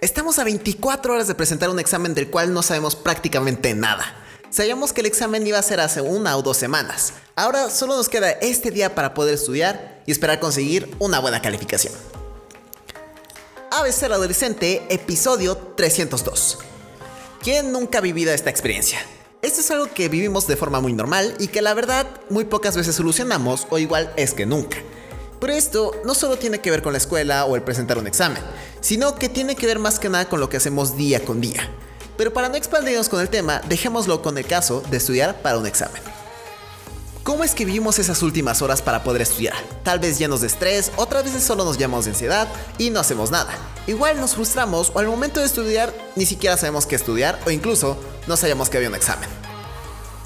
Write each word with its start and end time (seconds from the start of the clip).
Estamos 0.00 0.38
a 0.38 0.44
24 0.44 1.12
horas 1.12 1.28
de 1.28 1.34
presentar 1.34 1.68
un 1.68 1.78
examen 1.78 2.14
del 2.14 2.30
cual 2.30 2.54
no 2.54 2.62
sabemos 2.62 2.96
prácticamente 2.96 3.74
nada. 3.74 4.16
Sabíamos 4.48 4.92
que 4.92 5.02
el 5.02 5.06
examen 5.06 5.46
iba 5.46 5.58
a 5.58 5.62
ser 5.62 5.78
hace 5.78 6.00
una 6.00 6.36
o 6.36 6.42
dos 6.42 6.56
semanas. 6.56 7.12
Ahora 7.36 7.70
solo 7.70 7.96
nos 7.96 8.08
queda 8.08 8.30
este 8.30 8.70
día 8.70 8.94
para 8.94 9.14
poder 9.14 9.34
estudiar 9.34 10.02
y 10.06 10.12
esperar 10.12 10.40
conseguir 10.40 10.96
una 10.98 11.20
buena 11.20 11.42
calificación. 11.42 11.92
ABC 13.70 14.04
Adolescente, 14.04 14.86
episodio 14.88 15.56
302. 15.76 16.58
¿Quién 17.42 17.70
nunca 17.70 17.98
ha 17.98 18.00
vivido 18.00 18.32
esta 18.32 18.50
experiencia? 18.50 18.98
Esto 19.42 19.60
es 19.60 19.70
algo 19.70 19.86
que 19.94 20.08
vivimos 20.08 20.46
de 20.46 20.56
forma 20.56 20.80
muy 20.80 20.92
normal 20.92 21.36
y 21.38 21.48
que 21.48 21.62
la 21.62 21.72
verdad 21.72 22.06
muy 22.28 22.44
pocas 22.44 22.76
veces 22.76 22.96
solucionamos 22.96 23.66
o 23.70 23.78
igual 23.78 24.12
es 24.16 24.34
que 24.34 24.46
nunca. 24.46 24.78
Pero 25.40 25.54
esto 25.54 25.92
no 26.04 26.14
solo 26.14 26.36
tiene 26.36 26.60
que 26.60 26.70
ver 26.70 26.82
con 26.82 26.92
la 26.92 26.98
escuela 26.98 27.46
o 27.46 27.56
el 27.56 27.62
presentar 27.62 27.96
un 27.98 28.06
examen, 28.06 28.42
sino 28.80 29.14
que 29.14 29.30
tiene 29.30 29.56
que 29.56 29.66
ver 29.66 29.78
más 29.78 29.98
que 29.98 30.10
nada 30.10 30.28
con 30.28 30.38
lo 30.38 30.50
que 30.50 30.58
hacemos 30.58 30.96
día 30.96 31.24
con 31.24 31.40
día. 31.40 31.68
Pero 32.18 32.32
para 32.34 32.50
no 32.50 32.56
expandirnos 32.56 33.08
con 33.08 33.20
el 33.20 33.30
tema, 33.30 33.62
dejémoslo 33.66 34.20
con 34.20 34.36
el 34.36 34.46
caso 34.46 34.82
de 34.90 34.98
estudiar 34.98 35.40
para 35.40 35.56
un 35.56 35.66
examen. 35.66 36.02
¿Cómo 37.22 37.44
es 37.44 37.54
que 37.54 37.64
vivimos 37.64 37.98
esas 37.98 38.22
últimas 38.22 38.60
horas 38.60 38.82
para 38.82 39.02
poder 39.02 39.22
estudiar? 39.22 39.54
Tal 39.82 39.98
vez 39.98 40.18
llenos 40.18 40.42
de 40.42 40.46
estrés, 40.46 40.90
otras 40.96 41.24
veces 41.24 41.42
solo 41.42 41.64
nos 41.64 41.78
llamamos 41.78 42.04
de 42.04 42.10
ansiedad 42.10 42.48
y 42.76 42.90
no 42.90 43.00
hacemos 43.00 43.30
nada. 43.30 43.56
Igual 43.86 44.20
nos 44.20 44.34
frustramos 44.34 44.90
o 44.94 44.98
al 44.98 45.06
momento 45.06 45.40
de 45.40 45.46
estudiar 45.46 45.94
ni 46.16 46.26
siquiera 46.26 46.56
sabemos 46.56 46.86
qué 46.86 46.96
estudiar 46.96 47.38
o 47.46 47.50
incluso 47.50 47.96
no 48.26 48.36
sabíamos 48.36 48.68
que 48.68 48.76
había 48.76 48.88
un 48.88 48.96
examen. 48.96 49.49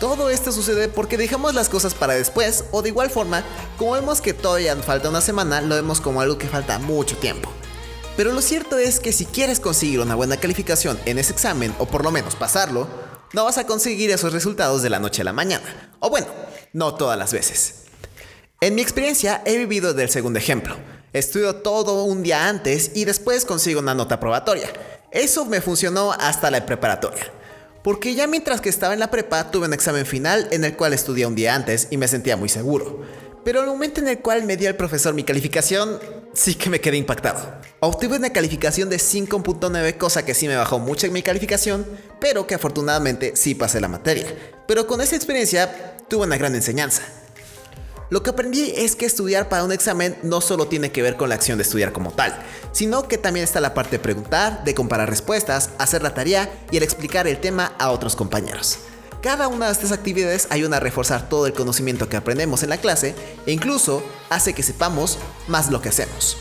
Todo 0.00 0.30
esto 0.30 0.52
sucede 0.52 0.86
porque 0.86 1.18
dejamos 1.18 1.54
las 1.54 1.68
cosas 1.68 1.92
para 1.92 2.14
después 2.14 2.64
o 2.70 2.82
de 2.82 2.90
igual 2.90 3.10
forma, 3.10 3.42
como 3.76 3.92
vemos 3.92 4.20
que 4.20 4.32
todavía 4.32 4.76
falta 4.76 5.08
una 5.08 5.20
semana, 5.20 5.60
lo 5.60 5.74
vemos 5.74 6.00
como 6.00 6.20
algo 6.20 6.38
que 6.38 6.46
falta 6.46 6.78
mucho 6.78 7.16
tiempo. 7.16 7.50
Pero 8.16 8.32
lo 8.32 8.40
cierto 8.40 8.78
es 8.78 9.00
que 9.00 9.12
si 9.12 9.26
quieres 9.26 9.58
conseguir 9.58 9.98
una 9.98 10.14
buena 10.14 10.36
calificación 10.36 11.00
en 11.04 11.18
ese 11.18 11.32
examen 11.32 11.74
o 11.80 11.86
por 11.86 12.04
lo 12.04 12.12
menos 12.12 12.36
pasarlo, 12.36 12.86
no 13.32 13.44
vas 13.44 13.58
a 13.58 13.66
conseguir 13.66 14.10
esos 14.12 14.32
resultados 14.32 14.82
de 14.82 14.90
la 14.90 15.00
noche 15.00 15.22
a 15.22 15.24
la 15.24 15.32
mañana. 15.32 15.90
O 15.98 16.10
bueno, 16.10 16.28
no 16.72 16.94
todas 16.94 17.18
las 17.18 17.32
veces. 17.32 17.74
En 18.60 18.76
mi 18.76 18.82
experiencia 18.82 19.42
he 19.46 19.58
vivido 19.58 19.94
del 19.94 20.10
segundo 20.10 20.38
ejemplo. 20.38 20.76
Estudio 21.12 21.56
todo 21.56 22.04
un 22.04 22.22
día 22.22 22.48
antes 22.48 22.92
y 22.94 23.04
después 23.04 23.44
consigo 23.44 23.80
una 23.80 23.94
nota 23.94 24.20
probatoria. 24.20 24.68
Eso 25.10 25.44
me 25.44 25.60
funcionó 25.60 26.12
hasta 26.12 26.50
la 26.52 26.64
preparatoria. 26.64 27.32
Porque 27.88 28.14
ya 28.14 28.26
mientras 28.26 28.60
que 28.60 28.68
estaba 28.68 28.92
en 28.92 29.00
la 29.00 29.10
prepa 29.10 29.50
tuve 29.50 29.66
un 29.66 29.72
examen 29.72 30.04
final 30.04 30.46
en 30.50 30.62
el 30.62 30.76
cual 30.76 30.92
estudié 30.92 31.24
un 31.24 31.34
día 31.34 31.54
antes 31.54 31.88
y 31.90 31.96
me 31.96 32.06
sentía 32.06 32.36
muy 32.36 32.50
seguro. 32.50 33.00
Pero 33.46 33.60
el 33.60 33.66
momento 33.66 34.02
en 34.02 34.08
el 34.08 34.18
cual 34.18 34.42
me 34.42 34.58
dio 34.58 34.68
el 34.68 34.76
profesor 34.76 35.14
mi 35.14 35.24
calificación, 35.24 35.98
sí 36.34 36.54
que 36.54 36.68
me 36.68 36.82
quedé 36.82 36.98
impactado. 36.98 37.50
Obtuve 37.80 38.18
una 38.18 38.28
calificación 38.28 38.90
de 38.90 38.98
5.9, 38.98 39.96
cosa 39.96 40.26
que 40.26 40.34
sí 40.34 40.46
me 40.48 40.56
bajó 40.56 40.78
mucho 40.78 41.06
en 41.06 41.14
mi 41.14 41.22
calificación, 41.22 41.86
pero 42.20 42.46
que 42.46 42.56
afortunadamente 42.56 43.32
sí 43.36 43.54
pasé 43.54 43.80
la 43.80 43.88
materia. 43.88 44.26
Pero 44.66 44.86
con 44.86 45.00
esa 45.00 45.16
experiencia 45.16 45.96
tuve 46.10 46.26
una 46.26 46.36
gran 46.36 46.54
enseñanza. 46.54 47.04
Lo 48.10 48.22
que 48.22 48.30
aprendí 48.30 48.72
es 48.74 48.96
que 48.96 49.04
estudiar 49.04 49.50
para 49.50 49.64
un 49.64 49.72
examen 49.72 50.16
no 50.22 50.40
solo 50.40 50.66
tiene 50.66 50.90
que 50.90 51.02
ver 51.02 51.18
con 51.18 51.28
la 51.28 51.34
acción 51.34 51.58
de 51.58 51.62
estudiar 51.62 51.92
como 51.92 52.10
tal, 52.10 52.42
sino 52.72 53.06
que 53.06 53.18
también 53.18 53.44
está 53.44 53.60
la 53.60 53.74
parte 53.74 53.96
de 53.96 54.02
preguntar, 54.02 54.64
de 54.64 54.74
comparar 54.74 55.10
respuestas, 55.10 55.70
hacer 55.76 56.02
la 56.02 56.14
tarea 56.14 56.50
y 56.70 56.78
el 56.78 56.82
explicar 56.82 57.28
el 57.28 57.38
tema 57.38 57.74
a 57.78 57.90
otros 57.90 58.16
compañeros. 58.16 58.78
Cada 59.20 59.48
una 59.48 59.66
de 59.66 59.72
estas 59.72 59.92
actividades 59.92 60.46
ayuda 60.48 60.78
a 60.78 60.80
reforzar 60.80 61.28
todo 61.28 61.46
el 61.46 61.52
conocimiento 61.52 62.08
que 62.08 62.16
aprendemos 62.16 62.62
en 62.62 62.70
la 62.70 62.78
clase 62.78 63.14
e 63.44 63.52
incluso 63.52 64.02
hace 64.30 64.54
que 64.54 64.62
sepamos 64.62 65.18
más 65.46 65.70
lo 65.70 65.82
que 65.82 65.90
hacemos. 65.90 66.38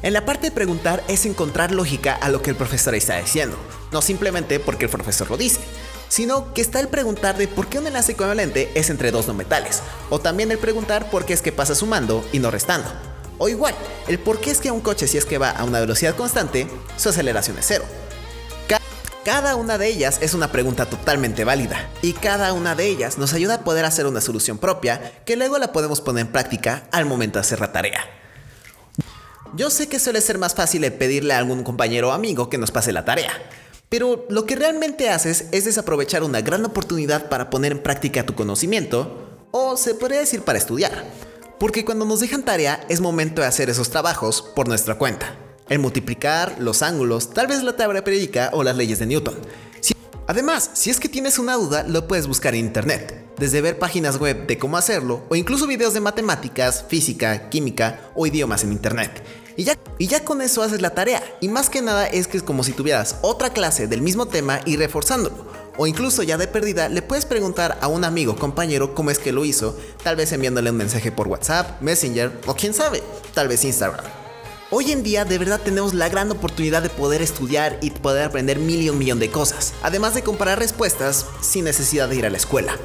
En 0.00 0.14
la 0.14 0.24
parte 0.24 0.46
de 0.46 0.52
preguntar 0.52 1.04
es 1.06 1.26
encontrar 1.26 1.70
lógica 1.70 2.14
a 2.14 2.30
lo 2.30 2.40
que 2.40 2.50
el 2.50 2.56
profesor 2.56 2.94
está 2.94 3.18
diciendo, 3.18 3.58
no 3.92 4.00
simplemente 4.00 4.58
porque 4.58 4.86
el 4.86 4.90
profesor 4.90 5.30
lo 5.30 5.36
dice, 5.36 5.60
sino 6.12 6.52
que 6.52 6.60
está 6.60 6.78
el 6.78 6.88
preguntar 6.88 7.38
de 7.38 7.48
por 7.48 7.68
qué 7.68 7.78
un 7.78 7.86
enlace 7.86 8.12
equivalente 8.12 8.70
es 8.74 8.90
entre 8.90 9.10
dos 9.10 9.26
no 9.28 9.32
metales, 9.32 9.80
o 10.10 10.20
también 10.20 10.50
el 10.50 10.58
preguntar 10.58 11.08
por 11.08 11.24
qué 11.24 11.32
es 11.32 11.40
que 11.40 11.52
pasa 11.52 11.74
sumando 11.74 12.22
y 12.32 12.38
no 12.38 12.50
restando. 12.50 12.86
O 13.38 13.48
igual, 13.48 13.74
el 14.08 14.18
por 14.18 14.38
qué 14.38 14.50
es 14.50 14.60
que 14.60 14.70
un 14.70 14.82
coche 14.82 15.08
si 15.08 15.16
es 15.16 15.24
que 15.24 15.38
va 15.38 15.48
a 15.48 15.64
una 15.64 15.80
velocidad 15.80 16.14
constante, 16.14 16.68
su 16.98 17.08
aceleración 17.08 17.56
es 17.56 17.64
cero. 17.66 17.84
Cada 19.24 19.56
una 19.56 19.78
de 19.78 19.86
ellas 19.86 20.18
es 20.20 20.34
una 20.34 20.52
pregunta 20.52 20.84
totalmente 20.84 21.44
válida 21.44 21.88
y 22.02 22.12
cada 22.12 22.52
una 22.52 22.74
de 22.74 22.88
ellas 22.88 23.16
nos 23.16 23.32
ayuda 23.32 23.54
a 23.54 23.64
poder 23.64 23.86
hacer 23.86 24.06
una 24.06 24.20
solución 24.20 24.58
propia 24.58 25.22
que 25.24 25.36
luego 25.36 25.56
la 25.56 25.72
podemos 25.72 26.02
poner 26.02 26.26
en 26.26 26.32
práctica 26.32 26.88
al 26.92 27.06
momento 27.06 27.38
de 27.38 27.40
hacer 27.40 27.60
la 27.60 27.72
tarea. 27.72 28.04
Yo 29.54 29.70
sé 29.70 29.88
que 29.88 29.98
suele 29.98 30.20
ser 30.20 30.38
más 30.38 30.54
fácil 30.54 30.90
pedirle 30.92 31.34
a 31.34 31.38
algún 31.38 31.62
compañero 31.62 32.08
o 32.08 32.12
amigo 32.12 32.50
que 32.50 32.58
nos 32.58 32.70
pase 32.70 32.90
la 32.90 33.04
tarea, 33.04 33.32
pero 33.92 34.24
lo 34.30 34.46
que 34.46 34.56
realmente 34.56 35.10
haces 35.10 35.44
es 35.52 35.66
desaprovechar 35.66 36.22
una 36.22 36.40
gran 36.40 36.64
oportunidad 36.64 37.28
para 37.28 37.50
poner 37.50 37.72
en 37.72 37.82
práctica 37.82 38.24
tu 38.24 38.34
conocimiento, 38.34 39.36
o 39.50 39.76
se 39.76 39.94
podría 39.94 40.20
decir 40.20 40.40
para 40.40 40.56
estudiar. 40.56 41.04
Porque 41.60 41.84
cuando 41.84 42.06
nos 42.06 42.20
dejan 42.20 42.42
tarea 42.42 42.86
es 42.88 43.02
momento 43.02 43.42
de 43.42 43.48
hacer 43.48 43.68
esos 43.68 43.90
trabajos 43.90 44.50
por 44.56 44.66
nuestra 44.66 44.94
cuenta. 44.94 45.36
El 45.68 45.80
multiplicar, 45.80 46.56
los 46.58 46.80
ángulos, 46.80 47.34
tal 47.34 47.48
vez 47.48 47.62
la 47.62 47.76
tabla 47.76 48.02
periódica 48.02 48.48
o 48.54 48.62
las 48.62 48.78
leyes 48.78 48.98
de 48.98 49.04
Newton. 49.04 49.36
Además, 50.26 50.70
si 50.72 50.88
es 50.88 50.98
que 50.98 51.10
tienes 51.10 51.38
una 51.38 51.56
duda, 51.56 51.82
lo 51.86 52.08
puedes 52.08 52.26
buscar 52.26 52.54
en 52.54 52.64
internet, 52.64 53.26
desde 53.36 53.60
ver 53.60 53.78
páginas 53.78 54.18
web 54.18 54.46
de 54.46 54.56
cómo 54.56 54.78
hacerlo 54.78 55.22
o 55.28 55.36
incluso 55.36 55.66
videos 55.66 55.92
de 55.92 56.00
matemáticas, 56.00 56.86
física, 56.88 57.50
química 57.50 58.10
o 58.14 58.26
idiomas 58.26 58.64
en 58.64 58.72
internet. 58.72 59.22
Y 59.56 59.64
ya, 59.64 59.78
y 59.98 60.06
ya 60.06 60.24
con 60.24 60.42
eso 60.42 60.62
haces 60.62 60.80
la 60.80 60.90
tarea. 60.90 61.22
Y 61.40 61.48
más 61.48 61.68
que 61.68 61.82
nada 61.82 62.06
es 62.06 62.26
que 62.26 62.36
es 62.36 62.42
como 62.42 62.64
si 62.64 62.72
tuvieras 62.72 63.16
otra 63.22 63.52
clase 63.52 63.86
del 63.86 64.02
mismo 64.02 64.26
tema 64.26 64.60
y 64.64 64.76
reforzándolo. 64.76 65.46
O 65.76 65.86
incluso 65.86 66.22
ya 66.22 66.36
de 66.36 66.48
perdida 66.48 66.88
le 66.88 67.02
puedes 67.02 67.24
preguntar 67.24 67.78
a 67.80 67.88
un 67.88 68.04
amigo, 68.04 68.36
compañero, 68.36 68.94
cómo 68.94 69.10
es 69.10 69.18
que 69.18 69.32
lo 69.32 69.44
hizo, 69.44 69.76
tal 70.02 70.16
vez 70.16 70.32
enviándole 70.32 70.70
un 70.70 70.76
mensaje 70.76 71.12
por 71.12 71.28
WhatsApp, 71.28 71.80
Messenger 71.80 72.40
o 72.46 72.54
quién 72.54 72.74
sabe, 72.74 73.02
tal 73.34 73.48
vez 73.48 73.64
Instagram. 73.64 74.04
Hoy 74.70 74.90
en 74.90 75.02
día 75.02 75.26
de 75.26 75.38
verdad 75.38 75.60
tenemos 75.62 75.92
la 75.92 76.08
gran 76.08 76.30
oportunidad 76.30 76.82
de 76.82 76.88
poder 76.88 77.20
estudiar 77.20 77.78
y 77.82 77.90
poder 77.90 78.24
aprender 78.24 78.58
mil 78.58 78.80
y 78.80 78.88
un 78.88 78.98
millón 78.98 79.18
de 79.18 79.30
cosas, 79.30 79.74
además 79.82 80.14
de 80.14 80.22
comparar 80.22 80.58
respuestas 80.58 81.26
sin 81.42 81.64
necesidad 81.64 82.08
de 82.08 82.16
ir 82.16 82.24
a 82.24 82.30
la 82.30 82.38
escuela. 82.38 82.76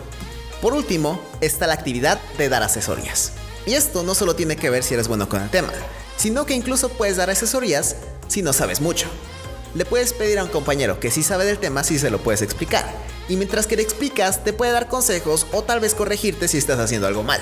Por 0.62 0.74
último, 0.74 1.22
está 1.40 1.68
la 1.68 1.74
actividad 1.74 2.20
de 2.38 2.50
dar 2.50 2.64
asesorías. 2.64 3.34
Y 3.66 3.74
esto 3.74 4.04
no 4.04 4.16
solo 4.16 4.36
tiene 4.36 4.56
que 4.56 4.70
ver 4.70 4.84
si 4.84 4.96
eres 4.96 5.08
bueno 5.08 5.30
con 5.30 5.42
el 5.42 5.50
tema, 5.50 5.72
sino 6.18 6.46
que 6.46 6.54
incluso 6.54 6.90
puedes 6.90 7.16
dar 7.16 7.30
asesorías 7.30 7.96
si 8.28 8.42
no 8.42 8.52
sabes 8.52 8.82
mucho. 8.82 9.08
Le 9.74 9.86
puedes 9.86 10.14
pedir 10.14 10.40
a 10.40 10.44
un 10.44 10.50
compañero 10.50 11.00
que 11.00 11.12
sí 11.12 11.24
sabe 11.24 11.46
del 11.46 11.60
tema 11.60 11.84
si 11.84 12.00
se 12.00 12.10
lo 12.10 12.20
puedes 12.20 12.42
explicar, 12.42 12.86
y 13.30 13.36
mientras 13.36 13.68
que 13.68 13.76
le 13.76 13.84
explicas 13.84 14.44
te 14.44 14.54
puede 14.54 14.72
dar 14.72 14.90
consejos 14.90 15.46
o 15.52 15.64
tal 15.64 15.80
vez 15.80 15.94
corregirte 15.94 16.48
si 16.48 16.58
estás 16.58 16.80
haciendo 16.80 17.08
algo 17.08 17.24
mal. 17.24 17.42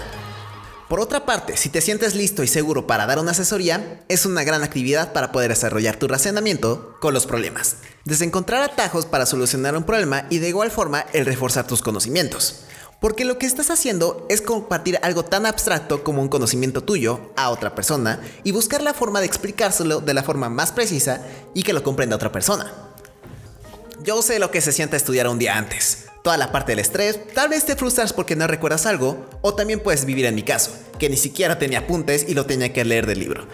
Por 0.89 0.99
otra 0.99 1.25
parte, 1.25 1.57
si 1.57 1.69
te 1.69 1.81
sientes 1.81 2.13
listo 2.13 2.43
y 2.43 2.47
seguro 2.47 2.85
para 2.85 3.07
dar 3.07 3.17
una 3.17 3.31
asesoría, 3.31 4.03
es 4.07 4.27
una 4.27 4.43
gran 4.43 4.63
actividad 4.63 5.13
para 5.13 5.31
poder 5.31 5.49
desarrollar 5.49 5.97
tu 5.97 6.07
razonamiento 6.07 6.95
con 6.99 7.11
los 7.11 7.25
problemas. 7.25 7.77
Desde 8.03 8.25
encontrar 8.25 8.61
atajos 8.61 9.07
para 9.07 9.25
solucionar 9.25 9.75
un 9.75 9.83
problema 9.83 10.27
y 10.29 10.37
de 10.37 10.49
igual 10.49 10.69
forma 10.69 11.07
el 11.13 11.25
reforzar 11.25 11.65
tus 11.65 11.81
conocimientos. 11.81 12.64
Porque 13.05 13.23
lo 13.23 13.38
que 13.38 13.45
estás 13.45 13.69
haciendo 13.69 14.25
es 14.31 14.41
compartir 14.41 14.97
algo 15.03 15.23
tan 15.23 15.45
abstracto 15.45 16.03
como 16.03 16.23
un 16.23 16.27
conocimiento 16.27 16.81
tuyo 16.81 17.29
a 17.35 17.51
otra 17.51 17.75
persona 17.75 18.19
y 18.43 18.51
buscar 18.51 18.81
la 18.81 18.95
forma 18.95 19.19
de 19.19 19.27
explicárselo 19.27 20.01
de 20.01 20.16
la 20.16 20.23
forma 20.23 20.49
más 20.49 20.71
precisa 20.71 21.21
y 21.53 21.61
que 21.61 21.73
lo 21.73 21.83
comprenda 21.83 22.16
otra 22.16 22.31
persona. 22.31 22.73
Yo 24.03 24.23
sé 24.23 24.39
lo 24.39 24.49
que 24.49 24.59
se 24.59 24.71
siente 24.71 24.97
estudiar 24.97 25.27
un 25.27 25.38
día 25.38 25.55
antes. 25.55 26.05
Toda 26.23 26.38
la 26.38 26.51
parte 26.51 26.71
del 26.71 26.79
estrés, 26.79 27.19
tal 27.35 27.49
vez 27.49 27.67
te 27.67 27.75
frustras 27.75 28.11
porque 28.11 28.35
no 28.35 28.47
recuerdas 28.47 28.88
algo, 28.88 29.29
o 29.41 29.53
también 29.53 29.81
puedes 29.81 30.05
vivir 30.05 30.25
en 30.25 30.33
mi 30.33 30.41
caso, 30.41 30.72
que 30.97 31.07
ni 31.07 31.16
siquiera 31.16 31.59
tenía 31.59 31.81
apuntes 31.81 32.25
y 32.27 32.33
lo 32.33 32.47
tenía 32.47 32.73
que 32.73 32.85
leer 32.85 33.05
del 33.05 33.19
libro 33.19 33.45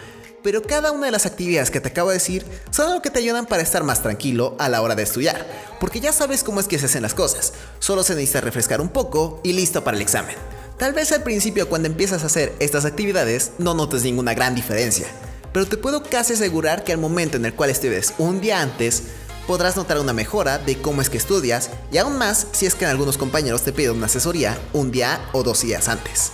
pero 0.44 0.62
cada 0.62 0.92
una 0.92 1.06
de 1.06 1.12
las 1.12 1.26
actividades 1.26 1.72
que 1.72 1.80
te 1.80 1.90
acabo 1.90 2.10
de 2.10 2.16
decir 2.16 2.46
son 2.72 2.88
algo 2.88 3.02
que 3.02 3.10
te 3.10 3.20
ayudan 3.20 3.46
para 3.46 3.64
estar 3.64 3.84
más 3.84 4.02
tranquilo 4.02 4.56
a 4.60 4.70
la 4.70 4.82
hora 4.82 4.96
de 4.96 5.04
estudiar, 5.04 5.48
porque 5.80 6.00
ya 6.00 6.14
sabes 6.14 6.44
cómo 6.44 6.60
es 6.60 6.68
que 6.68 6.80
se 6.80 6.86
hacen 6.86 7.02
las 7.02 7.14
cosas, 7.14 7.54
solo 7.80 8.04
se 8.04 8.16
necesita 8.16 8.42
refrescar 8.42 8.82
un 8.82 8.90
poco 8.90 9.40
y 9.44 9.54
listo 9.54 9.84
para 9.84 9.98
el 9.98 10.04
examen. 10.04 10.36
Tal 10.78 10.94
vez 10.94 11.12
al 11.12 11.24
principio 11.24 11.70
cuando 11.70 11.88
empiezas 11.88 12.24
a 12.24 12.28
hacer 12.28 12.56
estas 12.60 12.86
actividades 12.86 13.52
no 13.60 13.74
notes 13.74 14.04
ninguna 14.04 14.34
gran 14.34 14.56
diferencia, 14.56 15.08
pero 15.54 15.68
te 15.68 15.78
puedo 15.78 16.04
casi 16.04 16.34
asegurar 16.34 16.84
que 16.84 16.92
al 16.92 16.98
momento 16.98 17.38
en 17.38 17.46
el 17.46 17.54
cual 17.54 17.70
estudies 17.70 18.14
un 18.18 18.42
día 18.42 18.62
antes, 18.62 19.04
podrás 19.48 19.76
notar 19.76 20.00
una 20.00 20.14
mejora 20.14 20.58
de 20.58 20.82
cómo 20.82 21.02
es 21.02 21.10
que 21.10 21.18
estudias 21.18 21.70
y 21.92 21.98
aún 21.98 22.18
más 22.18 22.48
si 22.52 22.66
es 22.66 22.76
que 22.76 22.86
algunos 22.86 23.18
compañeros 23.18 23.64
te 23.64 23.74
piden 23.74 23.98
una 23.98 24.06
asesoría 24.06 24.58
un 24.74 24.92
día 24.92 25.20
o 25.34 25.44
dos 25.44 25.62
días 25.62 25.88
antes. 25.88 26.32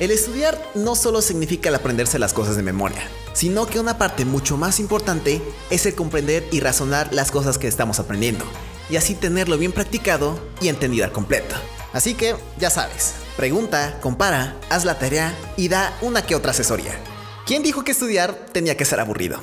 El 0.00 0.10
estudiar 0.10 0.60
no 0.74 0.96
solo 0.96 1.22
significa 1.22 1.68
el 1.68 1.76
aprenderse 1.76 2.18
las 2.18 2.32
cosas 2.32 2.56
de 2.56 2.64
memoria, 2.64 3.08
sino 3.32 3.66
que 3.66 3.78
una 3.78 3.96
parte 3.96 4.24
mucho 4.24 4.56
más 4.56 4.80
importante 4.80 5.40
es 5.70 5.86
el 5.86 5.94
comprender 5.94 6.44
y 6.50 6.58
razonar 6.58 7.14
las 7.14 7.30
cosas 7.30 7.58
que 7.58 7.68
estamos 7.68 8.00
aprendiendo, 8.00 8.44
y 8.90 8.96
así 8.96 9.14
tenerlo 9.14 9.56
bien 9.56 9.70
practicado 9.70 10.36
y 10.60 10.66
entendido 10.66 11.04
al 11.04 11.12
completo. 11.12 11.54
Así 11.92 12.14
que, 12.14 12.34
ya 12.58 12.70
sabes, 12.70 13.14
pregunta, 13.36 14.00
compara, 14.00 14.58
haz 14.68 14.84
la 14.84 14.98
tarea 14.98 15.32
y 15.56 15.68
da 15.68 15.96
una 16.02 16.26
que 16.26 16.34
otra 16.34 16.50
asesoría. 16.50 16.98
¿Quién 17.46 17.62
dijo 17.62 17.84
que 17.84 17.92
estudiar 17.92 18.34
tenía 18.52 18.76
que 18.76 18.84
ser 18.84 18.98
aburrido? 18.98 19.38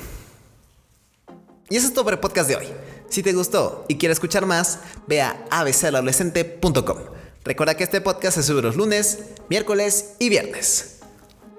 Y 1.70 1.76
eso 1.76 1.86
es 1.86 1.94
todo 1.94 2.04
por 2.04 2.12
el 2.12 2.20
podcast 2.20 2.50
de 2.50 2.56
hoy. 2.56 2.68
Si 3.08 3.22
te 3.22 3.32
gustó 3.32 3.86
y 3.88 3.96
quieres 3.96 4.16
escuchar 4.16 4.44
más, 4.44 4.80
ve 5.06 5.22
a 5.22 5.46
abcadolescente.com. 5.50 7.21
Recuerda 7.44 7.76
que 7.76 7.84
este 7.84 8.00
podcast 8.00 8.36
se 8.36 8.42
sube 8.44 8.62
los 8.62 8.76
lunes, 8.76 9.18
miércoles 9.48 10.14
y 10.20 10.28
viernes. 10.28 11.00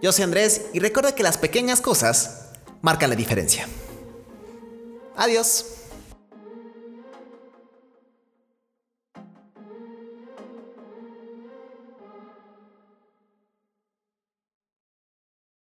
Yo 0.02 0.12
soy 0.12 0.24
Andrés 0.24 0.68
y 0.74 0.80
recuerda 0.80 1.14
que 1.14 1.24
las 1.24 1.38
pequeñas 1.38 1.82
cosas 1.82 2.52
marcan 2.82 3.10
la 3.10 3.16
diferencia. 3.16 3.68
Adiós. 5.18 5.83